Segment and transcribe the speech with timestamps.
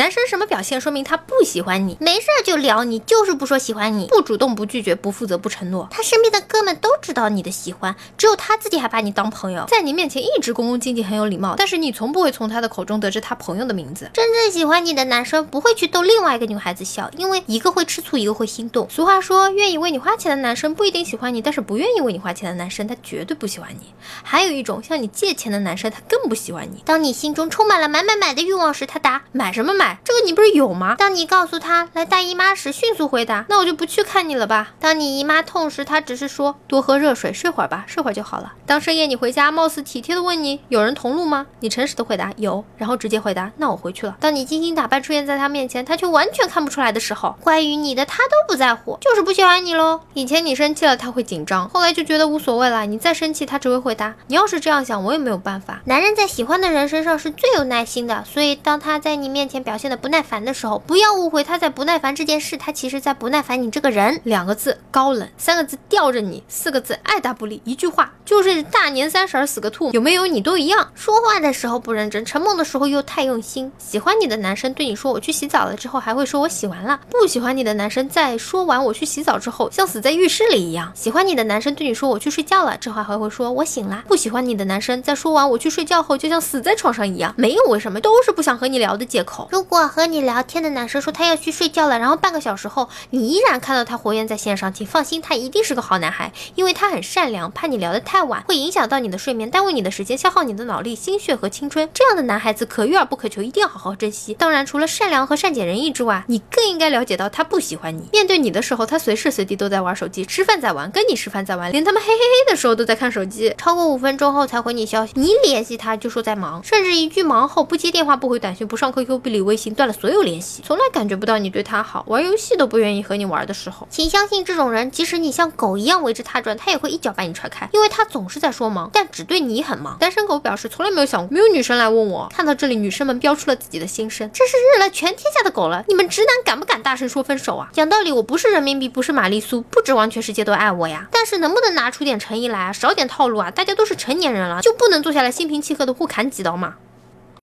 [0.00, 1.94] 男生什么表现说明他不喜欢你？
[2.00, 5.86] 没事就聊你，就是不说喜欢你，不主动，不拒绝，不负责，不承诺。
[5.90, 14.10] 他身边的哥们都知道你的喜欢，只有他自己还把你当朋友，在你面前一直恭恭敬敬，很有礼貌，但是你从不会从他的口中得知他朋友的名字。
[14.14, 18.88] 真正喜欢你的男生不会去逗另外一个女孩子笑，因为一个会吃醋，一个会心动。
[18.88, 23.92] 俗话说，愿意为你花钱的男生不一定喜欢你，但是不愿意为你花钱的男生，他绝对不喜欢你。
[24.22, 26.82] 还有一种向你借钱的男生，他更不喜欢你。
[26.86, 29.89] 当你心中充满了买买买的欲望时，他答买什么买？
[30.04, 30.94] 这个你不是有吗？
[30.98, 34.72] 当你告诉他来大姨妈时，迅速回答那我就不去看你了吧。
[34.80, 38.52] 当你姨妈痛时，他只是说多喝热水，睡会儿吧，睡会儿就好了。
[38.66, 41.46] 当深夜你回家，貌似体贴的问你有人同路吗？
[41.60, 44.16] 你诚实的回答有，然后直接回答那我回去了。
[44.20, 50.00] 当你精心打扮出现在他面前，他却完全看不出来的时候，关于你的他都不在乎，就是不喜欢你喽。
[50.14, 52.86] 以前你生气了他会紧张，后来就觉得无所谓了。
[52.86, 55.80] 你再生气，他只会回答你要是这样想，我也没有办法。
[55.84, 64.20] 男人在喜欢的人身上是最有耐心的，所以当他在你面前表现的不耐烦的时候，不要误会他在不耐烦这件事，他其实在不耐烦你这个人。
[64.24, 70.90] 两个字高冷，三个字吊着你，四个字爱答不理，一句话就是大年三十儿死个兔，有没有你都一样。
[70.94, 73.72] 说话的时候不认真，沉默的时候又太用心。
[73.78, 80.92] 喜欢你的男生对你说我去洗澡了之后，还会说我洗完了；不喜欢你的男生在说完我去洗澡之后，像死在浴室里一样。
[80.94, 89.48] 喜欢你的男生对你说我去睡觉了之后，还会说我醒了；不喜欢你的男生在说完我去睡觉后，就像死在床上一样，没有为什么，都是不想和你聊的借口。
[89.60, 101.86] 如果和你聊天的男生说他要去睡觉了，然后半个小时后你依然看到他活跃在线上，请放心，他一定是个好男孩，因为他很善良，怕你聊得太晚会影响到你的睡眠，耽误你的时间，消耗你的脑力、心血和青春。
[101.92, 104.32] 这样的男孩子可遇而不可求，一定要好好珍惜。
[104.32, 108.08] 当然，除了善良和善解人意之外，你更应该了解到他不喜欢你。
[108.14, 113.54] 面对你的时候，他随时随地都在玩手机，吃饭在玩，跟你吃饭在玩，连他们嘿嘿嘿的时候都在看手机。
[113.58, 129.98] 超过五分钟后才回你消息，你联系他就说在忙，甚至一句忙后不接电话、不回短信、不上 QQ、不理微信，断了所有联系，从来感觉不到你对他好，玩游戏都不愿意和你玩的时候，请相信这种人，即使你像狗一样围着他转，他也会一脚把你踹开，因为他总是在说忙，但只对你很忙。
[129.98, 132.30] 单身狗表示从来没有想过，没有女生来问我。
[132.32, 135.84] 看到这里，女生们飙出了自己的心声，真是日了全天下的狗了。
[135.88, 137.68] 你们直男敢不敢大声说分手啊？
[137.72, 141.08] 讲道理，我不是人民币，不是玛丽苏，不指望全世界都爱我呀。
[141.10, 142.72] 但是能不能拿出点诚意来啊？
[142.72, 143.50] 少点套路啊？
[143.50, 146.74] 大家都是成年人了，就不能坐下来心平气和的互砍几刀吗？